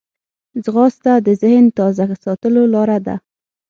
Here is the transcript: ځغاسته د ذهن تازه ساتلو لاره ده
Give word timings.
ځغاسته 0.63 1.11
د 1.25 1.27
ذهن 1.41 1.65
تازه 1.77 2.05
ساتلو 2.25 2.61
لاره 2.73 2.97
ده 3.05 3.15